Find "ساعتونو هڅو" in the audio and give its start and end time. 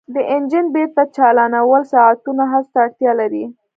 1.93-2.69